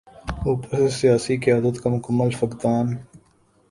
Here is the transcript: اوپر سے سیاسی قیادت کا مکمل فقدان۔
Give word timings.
اوپر 0.45 0.77
سے 0.77 0.87
سیاسی 0.89 1.37
قیادت 1.37 1.81
کا 1.83 1.89
مکمل 1.89 2.29
فقدان۔ 2.39 2.87